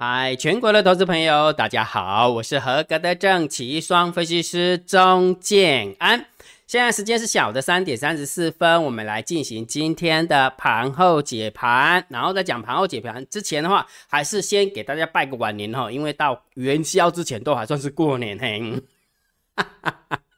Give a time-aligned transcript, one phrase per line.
[0.00, 6.24] 嗨，全国的投资朋友，大家好，我是合格的正奇双分析师钟建安。
[6.68, 12.06] 现在时间是下午的三点三十四分，我们来进行今天的盘后解盘。
[12.10, 18.80] 然后在讲盘后解盘之前的话，还是先给大家拜个晚年哈，因为到元宵之前都还算是过年嘿。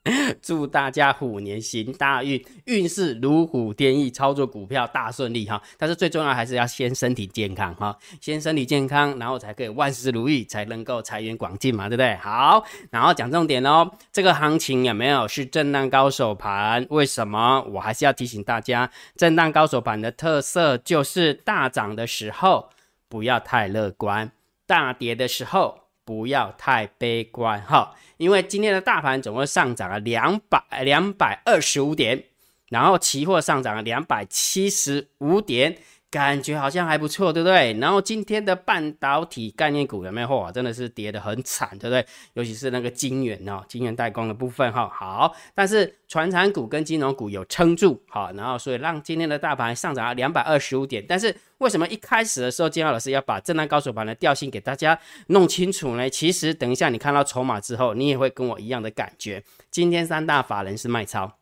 [0.41, 5.61] 祝大家虎年行大运，运势如虎添翼，操作股票大顺利哈。
[5.77, 12.15] 但是最重要还是要先身体健康哈，先身体健康，然后才可以万事如意，才能够财源广进嘛，对不对？
[12.17, 16.87] 好，然后讲重点哦，这个行情有没有是震荡高手盘？
[16.89, 17.63] 为什么？
[17.71, 22.71] 我还是要提醒大家，震荡高手盘的特色就是大涨的时候
[23.09, 24.33] 不要太乐观，
[24.67, 25.81] 大跌的时候
[26.11, 27.95] 不要太悲观哈。
[28.17, 32.25] 因为今天的大盘总共上涨了两百两百二十五点，
[32.69, 35.79] 然后期货上涨了两百七十五点。
[36.11, 37.73] 感觉好像还不错，对不对？
[37.75, 40.29] 然后今天的半导体概念股有没有？
[40.29, 42.05] 哇，真的是跌得很惨，对不对？
[42.33, 44.89] 尤其是那个晶圆哦，晶圆代工的部分哈。
[44.93, 51.05] 好，但是传产股跟金融股有撑住，好，然后所以让今天的大盘上涨了两百二十五点。
[51.07, 56.11] 但是为什么一开始的时候，金浩老师要把震荡高手盘的调性给大家弄清楚呢？
[56.11, 59.45] 其实等一下你看到筹码之后，你也会跟我一样的感觉。
[59.71, 61.37] 今天三大法人是卖超，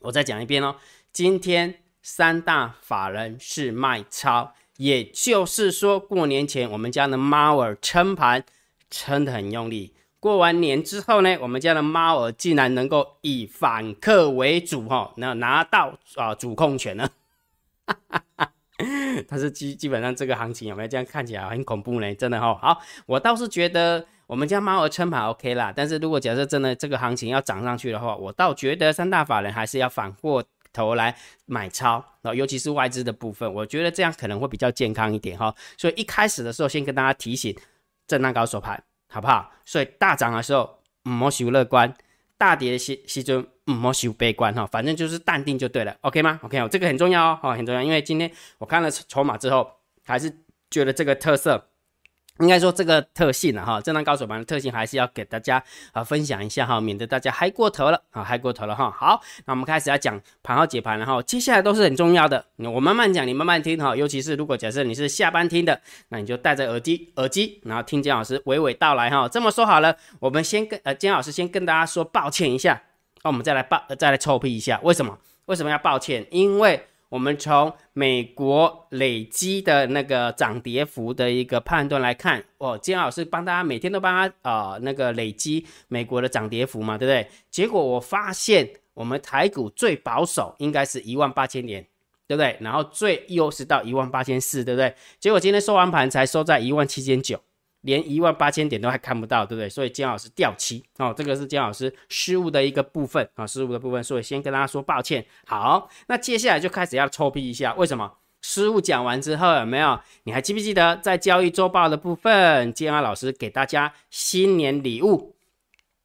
[0.00, 0.74] 我再讲一遍哦，
[1.12, 1.85] 今天。
[2.08, 8.44] 三大法人是卖超，也就是说，过年前我们家的猫儿撑盘
[8.88, 9.92] 撑得很用力。
[10.20, 17.10] 过完年之后呢，我们家的猫儿竟然能够以反客为主，哈，那拿到啊主控权呢？
[19.26, 22.14] 但是基基本上这个行情有没有这样看起来很恐怖呢？
[22.14, 25.72] 真的哈，好，我倒是觉得我们家猫儿撑盘 OK 啦。
[25.74, 30.44] 但是如果假设真的这个行情要涨上去的话，我倒觉得三大法人还是要反过。
[30.76, 35.54] 头来买超，然后尤其是外资的部分，我觉得这样可能会比较健康一点哈。
[35.78, 37.56] 所以一开始的时候，先跟大家提醒，
[38.06, 39.50] 震荡高手盘，好不好？
[39.64, 40.78] 所以大涨的时候，
[41.08, 41.88] 唔好修乐观；
[42.36, 44.66] 大跌的时时阵，唔好修悲观哈。
[44.66, 47.82] 反正就是淡定就对了，OK 吗？OK 哦，这个很重要哦，很重要。
[47.82, 49.70] 因为今天我看了筹码之后，
[50.04, 50.30] 还是
[50.70, 51.70] 觉得这个特色。
[52.38, 58.90] 应该说这个特性呢，哈，震荡高手盘的特性还是要给大家啊分享一下哈，免得大家嗨过头了啊，嗨过头了哈。
[58.90, 63.96] 好，那我们开始要讲盘号解盘了哈，接下来都是很重要的，我慢慢讲，你慢慢听哈。
[63.96, 65.80] 尤其是如果假设你是下班听的，
[66.10, 69.26] 那你就戴着耳机，耳机，然后听姜老师娓娓道来哈。
[69.28, 72.82] 这么说好了，我们先跟呃姜老师先跟大家说抱歉一下，
[73.22, 75.18] 那我们再来抱再来臭屁一下，为什么？
[75.46, 76.26] 为什么要抱歉？
[76.30, 76.86] 因为。
[77.08, 87.28] 我们从美国累积的那个涨跌幅的一个判断来看，哦，金老师帮大家每天都帮他啊那个累积美国的涨跌幅嘛，对不对？
[87.50, 91.86] 结果我发现我们台股最保守应该是一万八千点，
[92.26, 92.56] 对不对？
[92.60, 94.94] 然后最优是到一万八千四，对不对？
[95.20, 97.40] 结果今天收完盘才收在一万七千九。
[97.86, 99.68] 连一万八千点都还看不到，对不对？
[99.68, 105.24] 所以姜老师掉期哦，这个是姜老师失误的一个部分啊，失误的部分，所以先跟大家说抱歉。
[105.46, 108.18] 好，那接下来就开始要抽批一下，为什么？
[108.42, 109.98] 失误讲完之后有没有？
[110.24, 115.36] 你还记不记得在交易周报的部分，姜老师给大家新年礼物，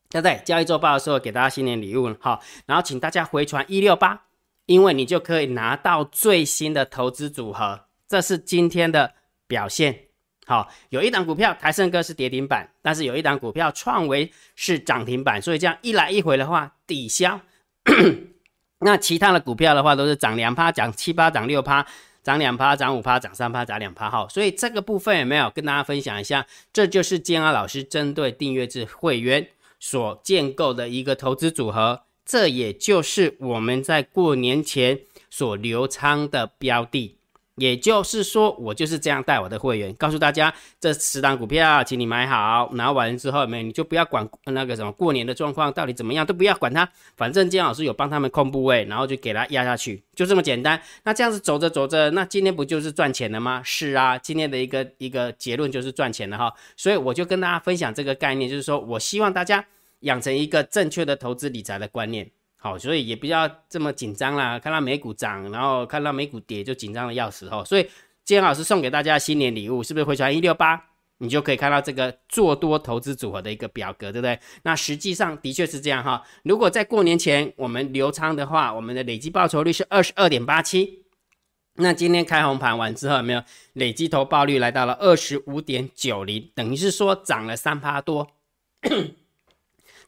[0.10, 0.40] 对不对？
[0.46, 4.24] 交易周报的时候给大家新年礼物，好，然后请大家回传一六八，
[4.68, 9.14] 因为你就可以拿到最新的投资组合，这是今天的
[9.48, 10.11] 表现。
[10.46, 17.40] 好，有一档股票台盛哥是跌停板，但是有一档股票创维是涨停板，所以这样一来一回的话抵消。
[18.80, 21.86] 那其他的股票的话都是涨两趴、涨七八、涨六趴、
[22.24, 24.10] 涨两趴、涨五趴、涨三趴、涨两趴。
[24.10, 26.46] 好，所以这个部分有没有跟大家分享一下？
[26.74, 29.48] 这就是建安老师针对订阅制会员
[29.80, 37.18] 所建构的一个投资组合，这也就是我们在过年前所留仓的标的。
[37.56, 46.88] 也就是说，我就是这样带我的会员，告诉大家这十档股票，请你买好，拿完之后没你就不要管那个什么过年的状况到底怎么样，都不要管它，
[47.18, 50.82] 反正姜老师有帮他们控部位，然后就给他压下去，就这么简单。
[51.04, 53.62] 那这样子走着走着，那今天不就是赚钱了吗？
[53.64, 56.52] 是啊，今天的一个一个结论就是赚钱了哈。
[56.78, 59.64] 所以我就跟大家分享这个概念，就是说我希望大家
[60.00, 62.32] 养成一个正确的投资理财的观念。
[62.64, 64.60] 好，所以也不要这么紧张啦。
[64.60, 67.64] 看到美股涨，然后看到美股跌，就紧张的要死哦。
[67.66, 67.82] 所以
[68.24, 70.80] 今天老师送给大家新年礼物，是不是回传一六八？
[71.18, 74.40] 你就可以看到这个做多投资组合的一个表格，对不对？
[74.62, 76.22] 那实际上的确是这样哈。
[76.44, 81.04] 如果在过年前我们留仓的话，我们的累计报酬率是二十二点八七。
[81.78, 83.42] 那今天开红盘完之后，有没有
[83.74, 86.52] 累计投报率来到了二十五点九零？
[86.54, 88.28] 等于是说涨了三趴多。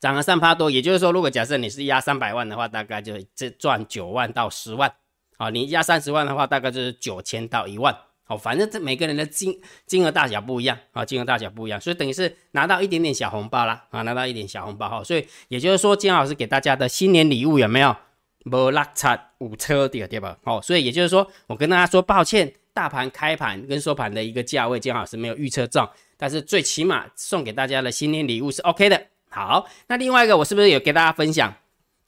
[0.04, 4.94] 涨了三趴多，也就是说，如果假设你是压三百万的话，大概就这赚九万到十万。
[5.38, 7.96] 好，你压三十万的话，大概就是九千到一万。
[8.28, 17.96] 哦，反正这每个人的金金额大小不一样啊，金额大小不一样，所以等于是拿到一点点小红包啦啊，拿到一点小红包哈，所以也就是说，金老师给大家的新年礼物有没有？
[18.48, 20.38] 无落差五车的对吧？
[20.44, 29.02] 哦，所以也就是说，我跟大家说抱歉，大盘开盘跟收盘的一个价位，金老师没有预测中，但是最起码送给大家的新年礼物是 OK 的。
[29.34, 31.52] 好，那另外一个我是不是有给大家分享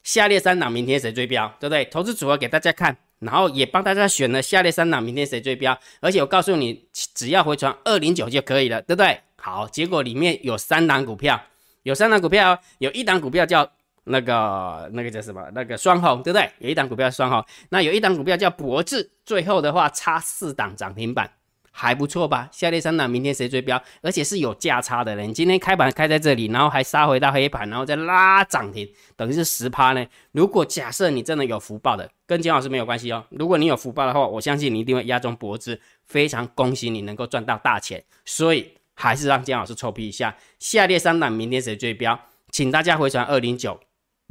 [0.04, 1.84] 下列三档明天谁追标，对不对？
[1.86, 2.96] 投资组合给大家看。
[3.18, 5.76] 然后也帮大家选了下列三档，明天谁追标？
[6.00, 9.18] 而且我告诉你，只要回传二零九就可以了，对不对？
[9.38, 11.40] 好，结果里面有三档股票，
[11.82, 13.66] 有三档股票，有一档股票叫
[14.04, 15.42] 那个那个叫什么？
[15.54, 16.48] 那个双红，对不对？
[16.58, 21.30] 有一档股票双红，那有一档股票叫博智，最后的话差四档涨停板。
[21.78, 22.48] 还不错吧？
[22.50, 23.80] 下列三档明天谁追标？
[24.00, 30.02] 而且是有价差的人，今天开盘开在这里，然后还杀回到黑盘，然后再拉涨停，等于是十趴呢。
[30.32, 33.22] 如果假设你真的有福报的，跟金老师没有关系哦。
[33.28, 38.02] 如果你有福报的话，我相信你一定会压中脖子，非常恭喜你能够赚到大钱。
[38.24, 42.18] 所以还是让金老师臭屁一下，下列三档明天谁追标？
[42.50, 43.78] 请大家回传二零九，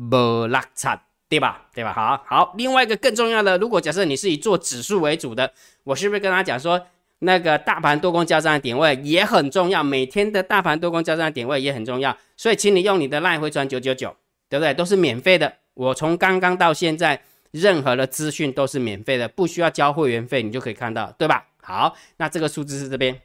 [0.10, 1.00] 不拉差，
[1.30, 1.68] 对吧？
[1.76, 1.94] 对吧？
[1.94, 2.54] 好好。
[2.58, 5.54] 另外一个更重要的，如果假设你是以做指数为主的，
[5.84, 6.88] 我是不是跟他讲说？
[7.20, 14.16] 那个大盘多空交战的点位也很重要，每天的大盘多空交战的点位也很重要，所以请你用你的赖回传九九九，
[14.50, 14.74] 对不对？
[14.74, 15.54] 都是免费的。
[15.74, 21.48] 我从刚刚到现在，任何的资讯都是免费的，不需要交会员费，你就可以看到，对吧？
[21.62, 23.22] 好，那这个数字是这边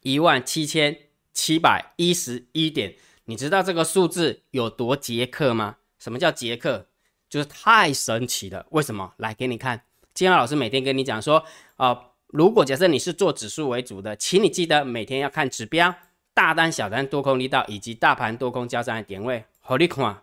[0.00, 0.96] 一万七千
[1.32, 2.94] 七百一十一点，
[3.26, 5.76] 你知道这个数字有多杰克吗？
[5.98, 6.86] 什么叫杰克？
[7.28, 8.64] 就是太神奇了。
[8.70, 9.12] 为什么？
[9.18, 9.82] 来给你看，
[10.14, 11.44] 金浩老师每天跟你讲说，
[11.76, 12.06] 啊。
[12.34, 15.94] 如果假设你是做指数为主的，请你记得每天要看指标、
[16.34, 19.44] 大单、小单、多空力道以及大盘多空交战的点位。
[19.60, 20.20] 好，你看，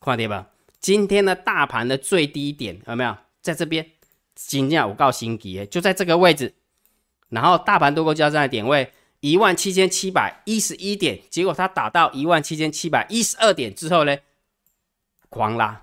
[0.00, 0.46] 看到吧？
[0.78, 3.84] 今天的大盘的最低点有没有在这边？
[4.36, 6.54] 今天我告新奇就在这个位置。
[7.30, 14.16] 然后大盘多空交战的点位一万七千七百一十一点，结果它打到一万七千七百一十二点之后呢，
[15.28, 15.82] 狂拉。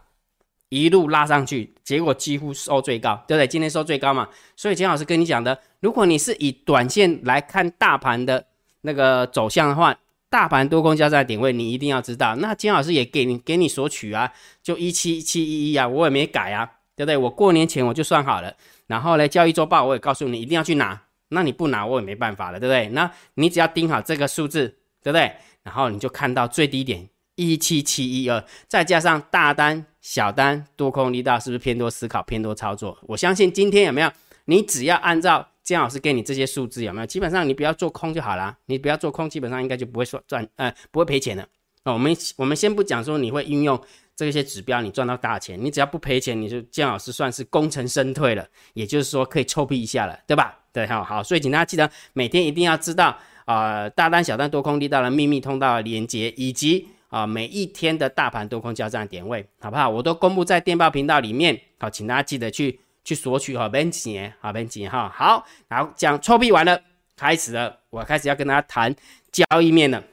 [0.70, 3.48] 一路拉上去，结果几乎收最高，对不对？
[3.48, 8.46] 今天收最高嘛，所以金老师跟你讲的，如果你是以短线来看大盘的
[8.82, 9.98] 那个走向的话，
[10.30, 12.36] 大盘多空交战点位你一定要知道。
[12.36, 14.32] 那金老师也给你给你索取啊，
[14.62, 17.16] 就一七七一一啊，我也没改啊，对不对？
[17.16, 18.54] 我过年前我就算好了，
[18.88, 22.90] 然后呢，交易周报我也告诉你一定要去拿，那你不拿我也没办法了，对不对？
[22.90, 24.68] 那你只要盯好这个数字，
[25.02, 25.32] 对不对？
[25.64, 27.08] 然后你就看到最低点。
[27.40, 32.98] 一七七一二，再加上大单、小单、多空力道，是不是偏多思考、偏多操作？
[33.02, 34.10] 我相信今天有没有？
[34.46, 37.06] 你只要按照姜老师给你这些数字，有没有？
[37.06, 38.58] 基本上你不要做空就好了。
[38.68, 41.44] 你不要做空，基本上应该就不会说赚，呃，不会赔钱的。
[41.84, 43.78] 哦，我们我们先不讲说你会运用
[44.16, 50.58] 这些指标，你赚到大钱，你只要不赔钱，你就姜老师算是功成身退了，也就是说可以臭屁一下了，对吧？
[50.72, 56.88] 对，好好，所以请大家记得每天一定要知道啊，大单、小单、多空力道的秘密通道连接，以及。
[57.10, 59.90] 啊，每一天的大盘多空交战点位，好不好？
[59.90, 65.10] 我都公布在电报频道里面，好，请大家记得去去索取哈，别急，好，别急哈。
[65.16, 66.82] 好，然后讲臭屁完了，
[67.16, 68.94] 开始了，我开始要跟大家谈
[69.32, 70.04] 交易面了。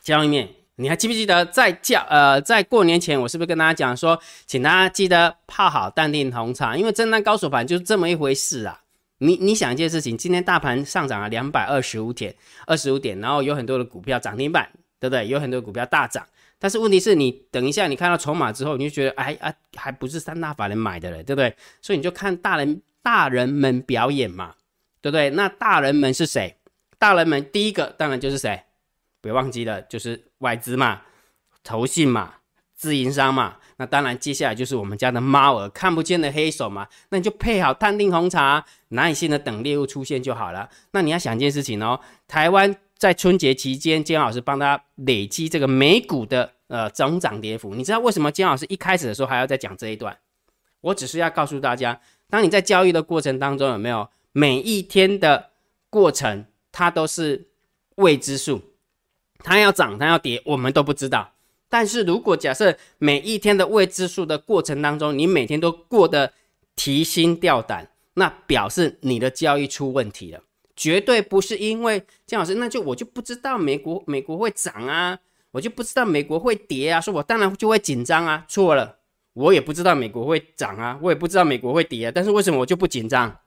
[0.00, 8.80] 交易面，你还记不记得在交呃在过年前，我是不是跟大家讲说，请大家记得泡好淡定红茶，因为震荡高手盘就是这么一回事啊。
[9.18, 12.34] 你你想一件事情，今天大盘上涨了两百二十五点，
[12.66, 14.70] 二十五点，然后有很多的股票涨停板。
[15.00, 15.26] 对不对？
[15.28, 16.26] 有很多股票大涨，
[16.58, 21.54] 但是问题是你等一下，你看到筹码之后，你就觉得，哎啊，还不是三大法人买的嘞，对不对？
[21.80, 24.54] 所以你就看大人大人们表演嘛，
[25.00, 25.30] 对不对？
[25.30, 26.56] 那大人们是谁？
[26.98, 28.64] 大人们第一个当然就是谁？
[29.20, 31.02] 别忘记了，就是外资嘛，
[31.62, 32.34] 投信嘛，
[32.74, 33.56] 自营商嘛。
[33.76, 36.88] 那当然接下来就是我们家的猫儿，看不见的黑手嘛。
[37.10, 40.68] 那你就配好探定红茶，耐心的等猎物出现就好了。
[40.90, 42.76] 那你要想一件事情哦，台湾。
[42.98, 47.74] 在春节期间，姜老师帮他累积这个美股的呃总涨跌幅。
[47.74, 50.18] 你知道为什么姜老师一开始的时候还要再讲这一段？
[50.80, 55.50] 我只是要告诉大家，当你在交易的过程当中，有没有每一天的
[55.88, 57.48] 过程，它都是
[57.94, 58.62] 未知数，
[59.38, 61.32] 它要涨，它要跌，我们都不知道。
[61.68, 66.32] 但是如果假设每一天的未知数的过程当中，你每天都过得
[66.74, 70.40] 提心吊胆，那表示你的交易出问题了。
[70.78, 75.18] 绝对不是因为姜老师，那就我就不知道美国美国会涨啊，
[75.50, 78.44] 我就不知道美国会跌啊，说我当然就会紧张啊。
[78.46, 78.98] 错了，
[79.32, 83.40] 我也不知道美国会涨啊，我也不知道美国会跌啊，但是为什么我就不紧张？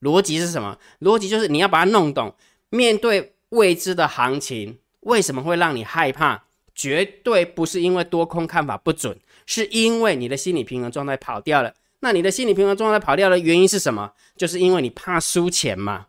[0.00, 0.78] 逻辑是什么？
[1.00, 2.34] 逻辑就是你要把它弄懂。
[2.70, 6.44] 面对未知的行情，为什么会让你害怕？
[6.74, 11.74] 绝对不是因为多空看法不准，是因为你的心理平衡状态跑掉了。
[12.00, 14.12] 那你的心理平衡状态跑掉的原因是什么？
[14.36, 16.06] 就是因为你怕输钱嘛。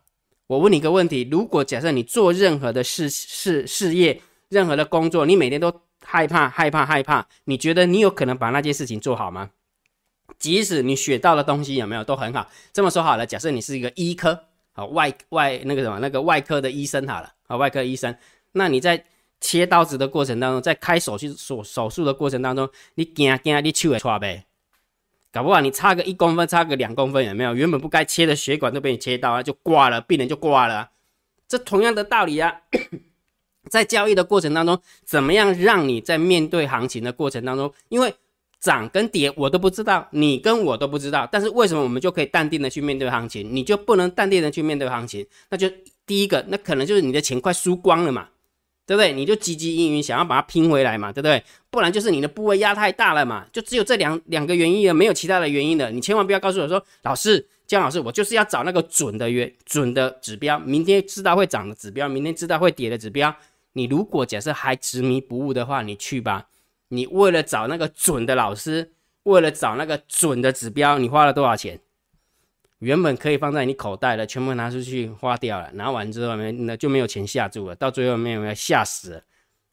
[0.48, 9.50] 我问你一个问题：如果假设你做任何的事事事业，任何的工作，你每天都害怕害怕害怕，你觉得你有可能把那件事情做好吗？
[10.38, 12.50] 即使你学到的东西有没有都很好。
[12.72, 18.16] 这么说好了，假设你是一个医科，好外外那个什么那个外科的医生好了，好外科医生，
[18.52, 19.04] 那你在
[19.42, 24.46] 切刀子的过程当中，在开手术手手术的过程当中，你惊惊你手会错呗？
[25.30, 27.54] 搞不好你差个一公分，差个两公分，有没有？
[27.54, 30.90] 原本不该切的血管都被你切到了，就挂了，病人就挂了。
[31.46, 32.52] 这同样的道理啊，
[33.68, 38.14] 在交易的过程当中，怎么样让你在面对行情的过程当中，因为
[38.60, 45.26] 涨跟跌我都不知道，你跟我都不知道，但是为什么我们就可以淡定的去面对行情，你就不能淡定的去面对行情？
[45.50, 45.70] 那就
[46.06, 48.28] 第一个，那可能就是你的钱快输光了嘛。
[48.88, 49.12] 对不对？
[49.12, 51.44] 你就汲汲营营想要把它拼回来嘛，对不对？
[51.68, 55.90] 不然就是你的部位压太大了嘛，就只有这两两个原因了，没有其他的原因的。
[55.90, 63.36] 你千万不要告诉我说，老师姜老师，我就是要找那个准的约准的指标，明天知道会涨的指标，明天知道会跌的指标。
[63.74, 66.46] 你如果假设还执迷不悟的话，你去吧。
[66.88, 68.90] 你为了找那个准的老师，
[69.24, 71.78] 为了找那个准的指标，你花了多少钱？
[72.80, 79.22] 原本可以放在你口袋的，全部拿出去花掉了，拿完之后没那就没有钱下注了，到最后没有没有吓死了，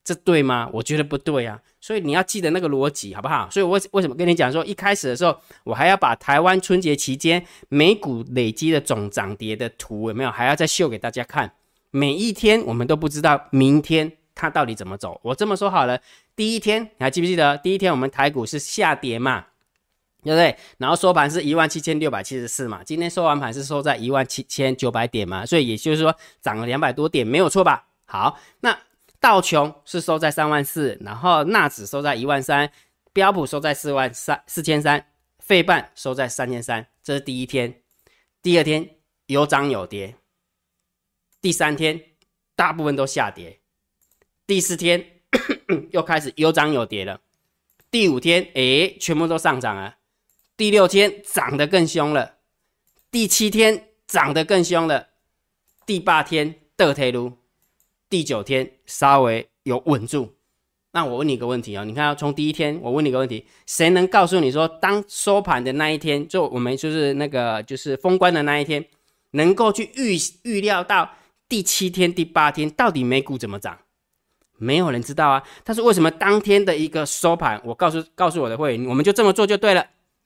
[0.03, 0.69] 这对吗？
[0.73, 3.47] 我觉得不对啊，所以你要记得那个逻辑好不好？
[3.51, 11.53] 所以我为什么跟你讲说，一开始的时候我还要把台湾春节期间美股累积的总涨跌的图有没有，还要再秀给大家看？
[11.91, 15.21] 每一天我们都不知道明天它到底怎么走。
[15.23, 16.01] 我这么说好了，
[16.35, 17.57] 第一天你还记不记得？
[17.59, 19.45] 第一天我们台股是下跌嘛？
[20.25, 20.57] 对不对？
[20.79, 27.87] 然后收盘是一万七千六百七十四嘛，今天收完盘是收在一万七千九百点嘛，所以也就是说涨了两百多点，没有错吧？
[28.05, 28.75] 好，那
[29.19, 32.71] 道琼是收在三万四，然后纳指收在一万三，
[33.13, 35.05] 标普收在四万三四千三，
[35.37, 37.81] 费半收在三千三，这是第一天。
[38.41, 40.15] 第二天有涨有跌，
[41.39, 42.01] 第三天
[42.55, 43.59] 大部分都下跌，
[44.47, 45.03] 第四天
[45.91, 47.21] 又开始有涨有跌了，
[47.89, 49.95] 第五天诶，全部都上涨了。
[50.57, 52.35] 第六天涨得更凶了，
[53.11, 55.07] 第七天涨得更凶了，
[55.85, 57.33] 第八天得退路，
[58.09, 60.35] 第九天稍微有稳住。
[60.91, 68.85] 那我问你一个问题啊，你看从第一天，我问你一个问题，谁能告诉你说，当收盘的那一天，就我们就是那个就是封关的那一天，
[69.31, 71.11] 能够去预预料到
[71.49, 73.77] 第七天、第八天到底美股怎么涨？
[74.57, 75.43] 没有人知道啊。
[75.65, 79.85] 但是为什么当天的一个收盘，我告诉告诉我的会员，我们就这么做就对了。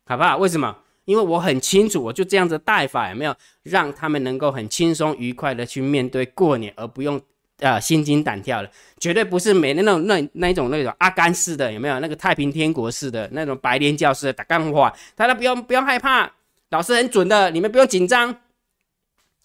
[0.09, 0.37] 好不好？
[0.37, 0.75] 为什么？
[1.05, 7.21] 因为我很清楚，我就这样子带法，有没有让他们能够很轻松愉快的去面对过年，而不用
[7.59, 14.91] 呃心惊胆跳的，绝对不是每那种那那一种那种阿甘式的，有没有那个太平天国式的那种白莲教式的打干话？
[15.13, 16.31] 大家不用不用害怕，
[16.71, 18.35] 老师很准的，你们不用紧张，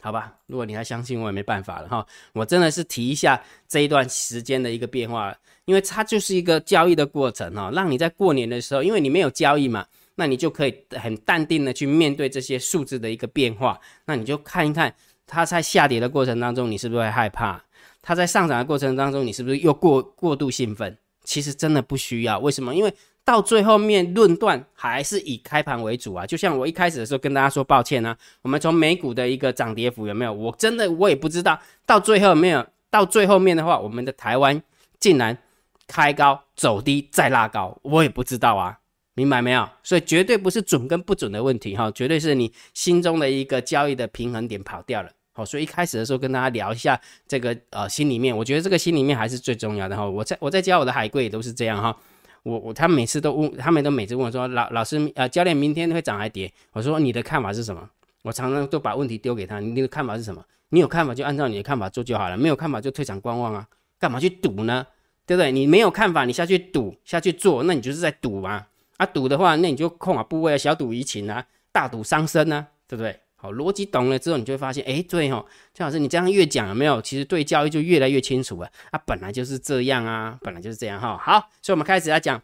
[0.00, 0.32] 好吧？
[0.46, 2.06] 如果你还相信我，也没办法了哈。
[2.32, 5.34] 我真的是提一下这一段时间的一个变化，
[5.66, 9.84] 因为它就是一个交易的过程哈，让你在过年的时候，因为你没有交易嘛。
[10.16, 13.80] 那你就可以很淡定的去面对这些数字的一个变化。
[14.06, 14.94] 那你就看一看
[15.26, 17.60] 它在下跌的过程当中，你是不是会害怕？
[18.02, 20.96] 它在上涨的过程当中，你是不是又过过度兴奋？
[21.24, 22.38] 其实真的不需要。
[22.38, 22.74] 为什么？
[22.74, 22.94] 因为
[23.24, 26.26] 到最后面论断还是以开盘为主啊。
[26.26, 30.32] 就像我一开始的时候跟大家说，抱歉啊，我们从美股的一个涨跌幅有没有？
[30.32, 31.58] 我真的我也不知道。
[31.86, 34.62] 到最后没有，到最后面的话，我们的台湾
[35.00, 35.38] 竟然
[35.86, 38.78] 开高走低再拉高，我也不知道啊。
[39.14, 39.68] 明白没有？
[39.82, 45.10] 所以绝对不是准跟不准的问题哈，绝对是你心中的一个交易的平衡点跑掉了。
[45.32, 50.08] 好，所以一开始的时候跟大家聊一下这个呃心里面，我觉得这个心里面还是最重要的哈。
[50.08, 51.96] 我在我在教我的海龟也都是这样哈。
[52.42, 56.52] 我我他每次都问，他们都每次问我说老老师呃教练明天会涨还跌？
[56.72, 57.88] 我说你的看法是什么？
[58.22, 60.44] 我常常都把问题丢给他，你的看法是什么？
[60.70, 63.66] 你有看法就按照你的看法做就好了，没有看法就退场观望啊，
[63.98, 64.86] 干嘛去赌呢？
[65.26, 65.50] 对不对？
[65.50, 68.66] 你没有看法，你下去赌下去做，那你就是在赌嘛。
[68.96, 73.18] 啊赌的话，那你就控啊部位啊，小赌怡情啊，大赌伤身啊，对不对？
[73.36, 77.02] 好，逻辑懂了之后，你就会发现，哎，对哦，姜老师，你这样越讲有没有？
[77.02, 78.70] 其实对教育就越来越清楚了。
[78.90, 81.18] 啊，本来就是这样啊，本来就是这样哈。
[81.18, 82.40] 好，所以我们开始来讲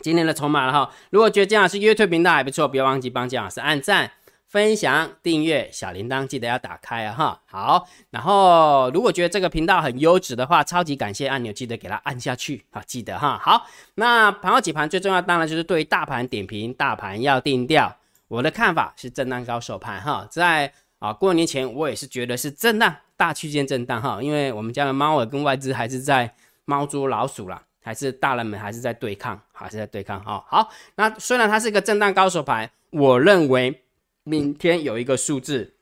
[0.00, 0.92] 今天的筹码了哈。
[1.10, 4.12] 如果觉得姜老师 YouTube 频道还不错，不要忘记帮姜老师按赞。
[4.52, 7.40] 分享、订阅、小铃铛记得要打开啊哈！
[7.46, 12.82] 好，然后如果觉得这个频道很优质的话，超级感谢按钮记得给它按下去啊！
[12.86, 13.40] 记得哈。
[13.42, 17.96] 好，那盘后几盘最重要当然就是对大盘点评，大盘要定调。
[18.28, 26.34] 我的看法是震荡高手盘哈，在啊过年前我也是觉得是震荡大区间震荡哈，因为我们家的猫儿跟外资还是在
[26.66, 30.44] 猫捉老鼠啦，还是大人们还是在对抗，还是在对抗哈。
[30.46, 32.70] 好，那虽然它是一个震荡高手盘。
[32.94, 33.81] 我认为
[34.24, 35.74] 明天有一个数字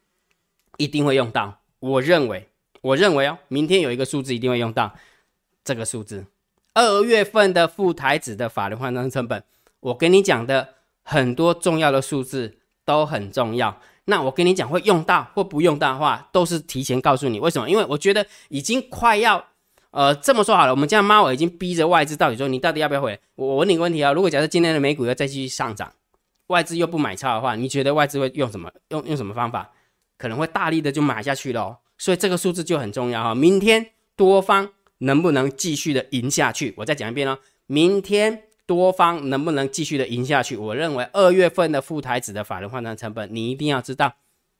[0.76, 1.60] 一定会用到。
[1.78, 2.48] 我认为，
[2.82, 4.94] 我认为哦，明天有一个数字一定会用到
[5.64, 6.26] 这个数字。
[6.74, 9.42] 二月份的副台子的法律换算成本，
[9.80, 13.80] 我跟你讲的很多重要的数字都很重要。
[14.04, 17.38] 那我跟你讲会用到或不用到的话，都是提前告诉你。
[17.38, 17.68] 为什么？
[17.68, 19.44] 因为我觉得已经快要，
[19.90, 23.18] 呃，这么说好了，我们家猫已经逼着外资到底说你到底要不要回？
[23.36, 25.92] 我我问你个问题啊，如果假设今天的美股要再继续上涨，
[26.50, 28.70] 外资又不买超的话，你觉得外资会用什么？
[28.90, 29.72] 用用什么方法？
[30.18, 31.78] 可能会大力的就买下去喽。
[31.96, 33.34] 所以这个数字就很重要哈。
[33.34, 34.70] 明天多方。
[35.02, 36.74] 能不能继续的赢下去？
[36.76, 40.58] 我再讲一遍哦，明天多方能不能继续的赢下去？
[40.58, 44.12] 我认为二月份的副台子的法人换算成本，你一定要知道，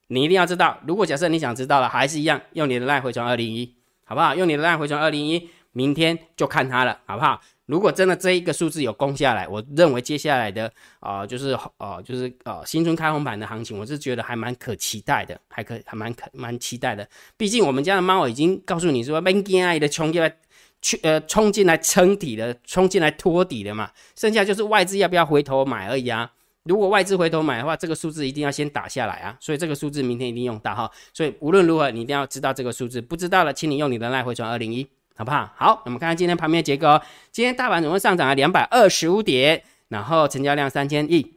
[0.07, 0.81] 你一定要知道。
[0.87, 4.35] 如果假设你想知道了，还是一样，用你的赖回传二零一，好不好？
[4.35, 7.41] 用你的赖回传二零一，明天就看它了，好不好？
[7.67, 17.09] 如果真的这一个数字有攻下来，我认为接下来的啊，就是呃，就是呃，新春开红盘的行情，我是觉得还蛮可期待的，还可还蛮可蛮期待的。
[17.37, 20.37] 毕竟我们家的猫已经告诉你说，蛮惊爱的冲进来，
[20.83, 23.89] 去呃冲进来撑底的，冲进来托底的嘛。
[24.17, 26.33] 剩下就是外资要不要回头买而已啊。
[26.65, 29.37] 如果外资回头买的话，这个数字一定要先打下来啊。
[29.39, 30.91] 所以这个数字明天一定用到哈。
[31.15, 33.01] 所以无论如何，你一定要知道这个数字。
[33.01, 34.85] 不知道了，请你用你的赖回传二零一。
[35.21, 35.53] 好不好？
[35.55, 36.99] 好，我们看看今天盘面结构。
[37.31, 41.35] 今天大盘总共上涨了两百二十五点，然后成交量三千亿。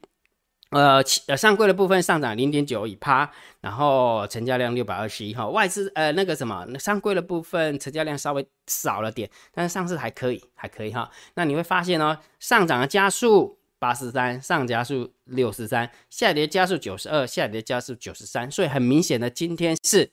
[0.70, 5.34] 呃，呃，上柜的部分上涨零点九一趴，然后成交量六百二十一。
[5.34, 11.12] 哈，外资呃那个什么，上柜的部分成交量稍微少了点，但是上市还可以，还可以哈。
[11.34, 18.50] 那你会发现哦，上涨的加速八十三，上加速六十三，下跌加速九十二，下跌加速九十三。
[18.50, 20.10] 所以很明显的，今天是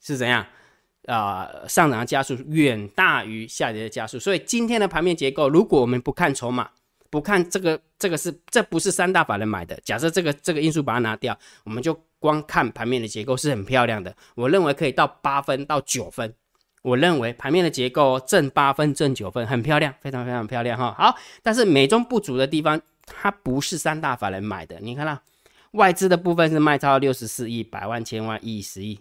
[0.00, 0.44] 是怎样？
[1.06, 6.70] 啊，上涨的加速远大于下跌的加速，所以今天的盘面结构，如果我们不看筹码，
[7.10, 9.78] 不看这个，这个是这不是三大法人买的。
[9.84, 14.14] 假设这个这个因素把它拿掉，我们就光看盘面的结构是很漂亮的。
[14.34, 16.34] 我认为可以到八分到九分。
[16.82, 20.92] 我认为盘面的结构正八分正九分，很漂亮，非常非常漂亮哈。
[20.98, 24.78] 好，但是美中不足的地方，它不是三大法人买的。
[24.80, 25.16] 你看到
[25.72, 28.98] 外资的部分是卖超六十四亿，百万千万亿十亿。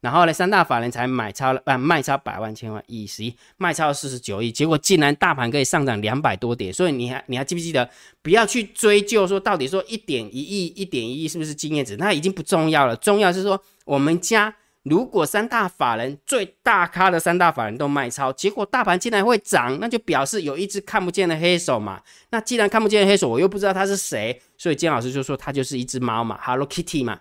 [0.00, 7.88] 然后呢，三大法人才买超了，啊，卖超百万千万亿十一，卖超四十九亿，结果竟然大盘可以上涨两百多点，所以你还你还记不记得？
[8.22, 22.00] 不要去追究说到底说一点一亿一点一亿是不是经验值，那已经不重要了，重要是说我们家如果三大法人最大咖的三大法人都卖超，结果大盘竟然会涨，那就表示有一只看不见的黑手嘛。
[22.30, 27.20] 那既然看不见的黑手，我又不知道他是谁，所以金老师就说他就是一只猫嘛，Hello Kitty 嘛。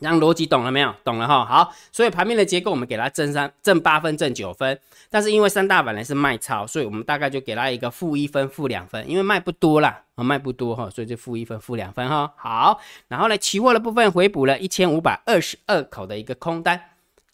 [0.00, 0.94] 让逻辑懂了没有？
[1.04, 1.44] 懂了哈。
[1.44, 4.78] 好，所以盘面的结构我们给它正三正八分正九分，
[5.10, 12.32] 但是因为三大板呢是卖超，所以我们大概就给它一个负一分负两分，因为卖不多啦，啊卖不多哈，所以就负一分负两分哈。
[12.36, 16.80] 好，然后呢，期货的部分回补了一千五百二十二口的一个空单，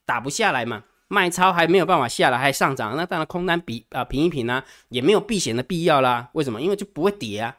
[0.06, 6.28] 打不下来嘛，卖超还没有办法下来，还上涨，那当然空单比啊平一平呢，也没有避险的必要啦。
[6.32, 6.60] 为什么？
[6.60, 7.56] 因为就不会跌啊，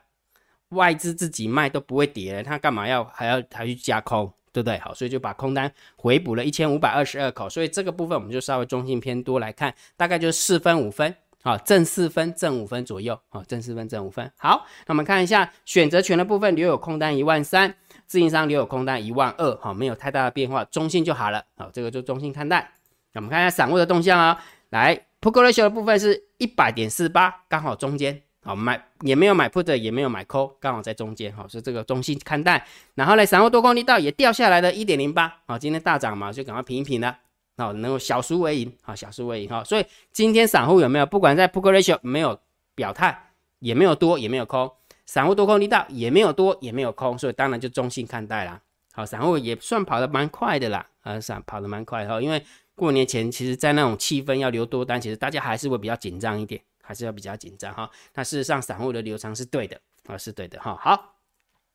[0.69, 4.31] 外资自己卖都不会跌，他干嘛要还要还去加空？
[4.55, 4.79] 对不对？
[4.79, 11.13] 好，所以就把空单回补了一千五百二十二口，所以这个部分我们就稍微中性偏多来看，大概就是四分五分，
[11.43, 14.31] 好，正四分正五分左右，好，正四分正五分。
[14.37, 17.75] 好，那我们看一下选择权的部分，留有空单一万三，
[18.07, 22.71] 自营商留有空单一万二，好，没有太大的变化，中性就好了，好，这个就中性看待。
[23.11, 28.21] 那我们看一下散户的动向啊，来，put ratio 的部分是一百点四八，刚好中间。
[28.45, 32.63] 好买也没有买 put 也没有买 call，刚好在中间，好是这个中性看待。
[32.93, 37.17] 然后呢，散户多空力道也掉下来了一点零八，好，今天大涨嘛，就赶快平一平了，
[37.57, 41.05] 好，能够小输为赢，好，小输为赢，好，所以今天散户有没有？
[41.07, 42.39] 不管在 put ratio 没有
[42.75, 44.71] 表态，也没有多，也没有空，
[45.07, 48.61] 散户多空力道也没有多，也没有空，所以当然就中性看待啦。
[48.93, 52.43] 好，散户也算跑得蛮快的啦，啊，散跑得蛮快哈，因为
[52.75, 56.61] 过年前其实在那种气氛要留多单，其实大家还是会比较紧张一点。
[56.85, 60.77] 还是要比较紧张哈，那事实上散户的流仓是对的啊，是对的哈。
[60.79, 61.15] 好，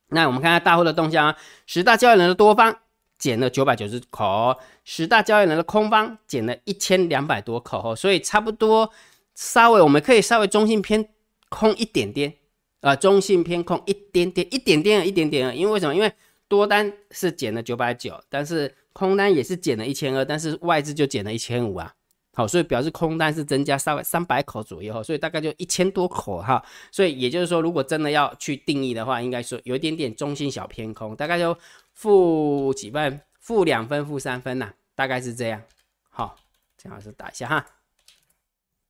[0.09, 2.79] 那我们看看大户的动向啊，十大交易人的多方
[3.19, 8.91] 减了九百九十口，十大交易人的空方减了一千两百多口，所以差不多
[9.35, 11.09] 稍微我们可以稍微中性偏
[11.49, 12.35] 空一点点
[12.81, 15.95] 啊，中性偏空一点点，一点点，一点点，因为什么？
[15.95, 16.13] 因为
[16.49, 21.95] 多单是减了九百九，但是空单也是减了一千二，但是外资就减了一千五啊。
[22.33, 31.57] 好，所以表示空单是增加稍微三百口左右哈，所以大概就一千多口哈，所以也就是说，如果真的要去定义的话，应该说有一点点中性小偏空，大概就
[31.93, 35.61] 负几分，负两分，负三分呐，大概是这样。
[36.09, 36.37] 好，
[36.79, 37.67] 这样子打一下哈，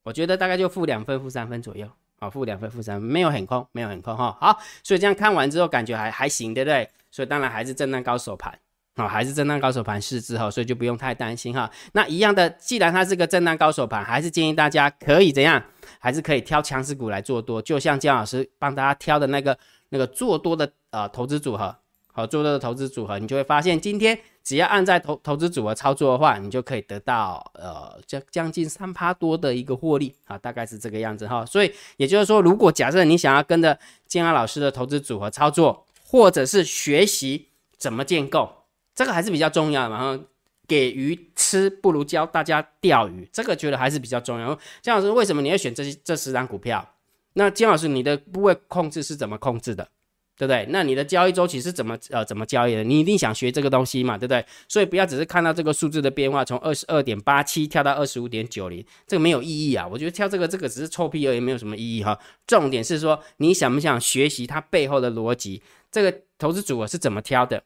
[0.03, 1.89] 我觉得大概就负两分，负三分左右。
[2.19, 4.37] 啊，负两分、负三分，没有很空，没有很空哈。
[4.39, 6.87] 好，所以这样看完之后，感觉还还行，对不对？
[7.09, 8.59] 所以当然还是震荡高手盘，
[8.95, 11.71] 好，还是震荡高手盘试之后，所以就不用太担心哈。
[11.93, 15.63] 那一样的，既然它是个震荡高手盘，还是建议大家可以怎样？
[15.97, 19.57] 还是可以挑强势股来做多，就像姜老师帮大家挑的那个
[19.89, 21.75] 那个做多的呃投资组合，
[22.11, 31.45] 好做多的投资组合，你就会发现今天只要按在投投资组合操作的话，你就可以得到呃将将近三趴多的一个获利啊，大概是这个样子哈。
[31.45, 38.60] 所以也就是说，如果假设你想要跟着建安老师的投资组合操作，或者是学习怎么建构，
[38.93, 40.19] 这个还是比较重要的嘛。
[40.67, 44.57] 给鱼吃不如教大家钓鱼，这个觉得还是比较重要。
[44.81, 46.95] 姜老师，为什么你要选这这十张股票？
[47.33, 49.89] 那姜老师，你的部位控制是怎么控制的？
[50.37, 50.65] 对不对？
[50.69, 52.83] 那你的交易周期是怎么呃怎么交易的？
[52.83, 54.45] 你一定想学这个东西嘛，对不对？
[54.67, 59.85] 所以不要只是看到这个数字的变化，从二十二点八七跳到二十五点九零，这个没有意义啊。
[59.85, 62.17] 我觉得跳这个这个只是臭屁而已，没有什么意义哈。
[62.47, 65.61] 重点是说你想不想学习它背后的逻辑？
[65.91, 67.61] 这个投资组合是怎么挑的？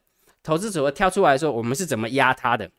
[0.46, 2.70] 投资者会挑出来说，我们是怎么压它的？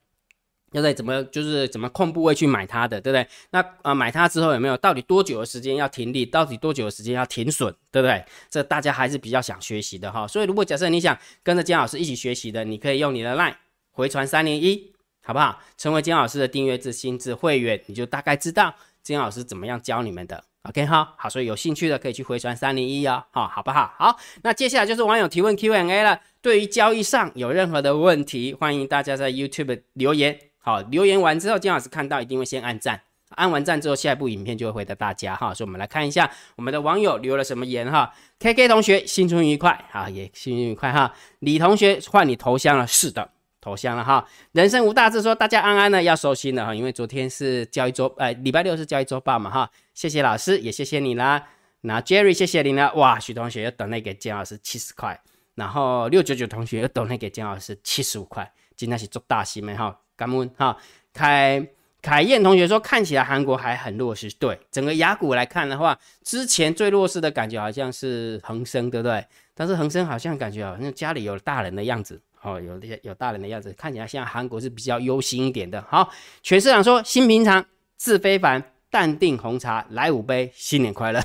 [0.72, 3.28] 要在怎么就是怎么控部位去买它的，对不对？
[3.50, 6.26] 那啊买它之后有没有到底多久的时间要停利？
[6.26, 7.74] 到底多久的时间要停损？
[7.92, 8.24] 对不对？
[8.50, 10.26] 这大家还是比较想学习的哈。
[10.26, 13.56] 所以如果假设你想跟着姜老师一起学习的，你可以用你的 LINE
[13.92, 15.62] 回传三零一，好不好？
[15.78, 20.44] 成为姜老师的订阅制新制会员，你就大概知道姜老师怎么样教你们的。
[20.68, 23.94] OK 哈，好，所以有兴趣的可以去回传三零一哦，好，好不好？
[23.98, 26.20] 好，那接下来就是网友提问 Q&A 了。
[26.42, 30.38] 对于交易上有任何的问题，欢迎大家在 YouTube 留言。
[30.60, 33.02] 好，留言完之后，金老师看到一定会先按赞，
[33.36, 35.54] 按完赞之后，下一部影片就会回答大家哈。
[35.54, 38.14] 所以，我们来看一下我们的网友留了什么言哈。
[38.40, 41.14] K K 同学新春愉快啊，也新春愉快哈。
[41.40, 43.30] 李同学换你头像了，是的，
[43.68, 44.26] 头像了哈。
[44.54, 49.70] 人生无大志说大家安安呢，要收心了哈，因为昨天是交易周，呃，礼拜六是交易周报嘛哈。
[49.94, 51.44] 谢谢老师，也谢谢你啦。
[51.82, 55.20] 那 Jerry 谢谢你了，哇，许同学又等那个姜老师七十块，
[55.56, 60.00] 然后六九九同学又等那个姜老师七十五块，今天是做大新闻哈。
[60.16, 60.76] 感恩哈，
[61.14, 61.68] 凯
[62.02, 69.24] 凯燕同学说看起来韩国还很弱势，对整个雅股来看的话，之前最弱势的感觉好像是恒生，对不对？
[69.54, 75.84] 但是恒生好像感觉好像家里有大人的样子，哦，有些有大人的样子，看起来像韩国是比较忧心一点的。
[75.89, 76.10] 好，
[76.41, 81.21] 全市长说新平常自非凡，淡定红茶来五杯，新年快乐，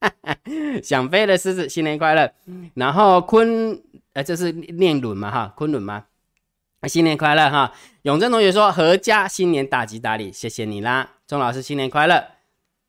[0.82, 2.32] 想飞的狮子新年快乐。
[2.74, 6.06] 然后昆，呃，这是念伦嘛哈，昆仑吗？
[6.86, 7.72] 新年快乐哈！
[8.02, 12.22] 永贞同学说：“阖家新年大吉大利，谢谢你啦。”钟老师新年快乐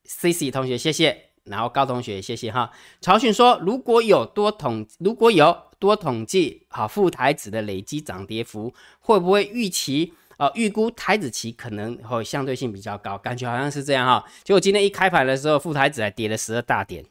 [0.03, 2.69] ，C C 同学谢谢，然后高同学谢谢哈。
[2.99, 10.13] 曹训说：“如果有多统，如果有多统计，好副台子的累积涨跌幅，会不会预期？
[10.38, 14.26] 呃，预估台子期可能会相对性比较高，感觉好像是这样哈。
[14.43, 17.06] 结果今天一开盘的时候，副台子还跌了十二大点。”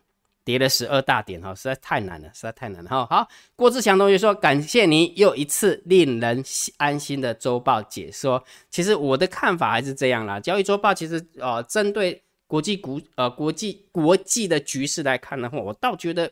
[0.45, 3.07] 跌了十二大点哈，实在太难了，实在太难了哈。
[3.07, 6.45] 好，郭志强同学说：“感谢你又一次令人
[6.77, 16.31] 安心的周报解说。”其实我的看法还是这样啦，交易周报其实呃，针对国际股呃国际国际的局势来看的话，我倒觉得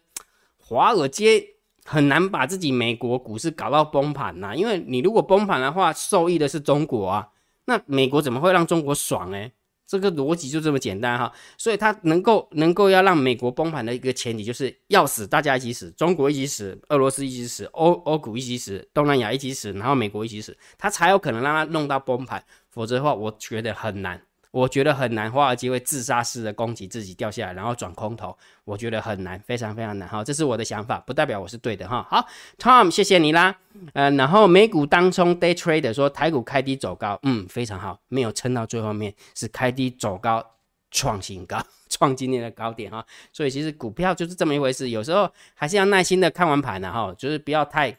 [0.58, 1.42] 华尔街
[1.84, 4.54] 很难把自己美国股市搞到崩盘呐。
[4.54, 7.28] 因为你如果崩盘的话，受益的是中国啊，
[7.66, 9.48] 那美国怎么会让中国爽呢？
[9.84, 24.22] 这个逻辑就这么简单哈，所以它能够能够要让美国崩盘的一个前提，就是要死大家一起死，中国一起死，俄罗斯一起死，欧欧股一起死，东南亚一起死，然后美国一起死，它才有可能让它弄到崩盘，否则的话，我觉得很难。
[24.52, 30.22] 我觉得很难，华尔街会自杀式的攻击自己掉下来，然后转空头，我觉得很难，非常非常难哈。
[30.22, 32.06] 这是我的想法，不代表我是对的哈。
[32.10, 33.58] 好，Tom，谢谢你啦。
[33.94, 40.44] 呃，然后美股当冲 Day Trader 说台股开低走高，嗯，非常好，没有撑到最后面，是开低走高
[40.90, 43.02] 创新高，创今年的高点哈。
[43.32, 47.96] 所以其实股票就是这么一回事，有时候还是要耐心的看完盘的哈，就是不要太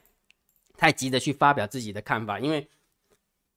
[0.77, 2.67] 太急的去发表自己的看法，因为。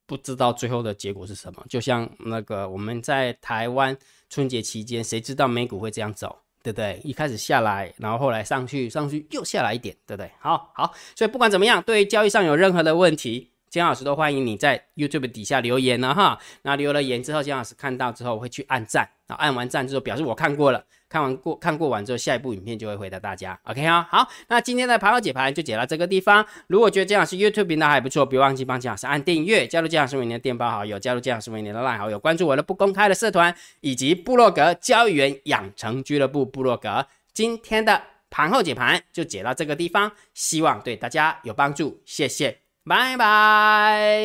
[0.07, 3.95] 不知道最后的结果是什么，就像那个我们在台湾
[4.29, 6.99] 春节期间，谁知道美股会这样走，对不对？
[7.03, 10.31] 一开始下来，然后后来上去，上去又下来一点，对不对？
[10.39, 16.39] 好好，所以不管怎么样，对于交易上有任何的问题，姜老师都欢迎你在 YouTube 底下留言了，哈。
[16.61, 20.85] 那留了言之后，姜老师看到之后会去按赞，然后按完赞之后表示我看过了。
[21.09, 23.57] 看完过看过完之后，下一部影片就会回答大家。
[23.63, 26.45] OK 啊，好，那今天的盘后解盘就解到这个地方。
[26.67, 37.05] 如果觉得姜老师 YouTube 频道还不错，别忘记帮姜老师按订阅，加入姜老师为您的电报好友，加入姜老师为您的 LINE 好友，关注我的不公开的社团以及部落格交易员养成俱乐部部落格。
[37.33, 44.19] 今天的盘后解盘就解到这个地方，希望对大家有帮助，谢谢，拜拜。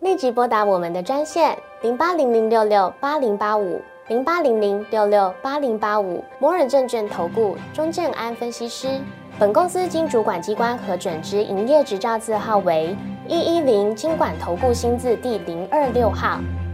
[0.00, 3.82] 立即拨打我们的专线零八零零六六八零八五。
[4.08, 8.98] 零八零零六六八零八五摩尔证券投顾钟正安分析师。
[9.38, 12.96] 本公司经主管机关核准之营业执照字号为
[13.28, 16.40] 一一零金管投顾新字第零二六号。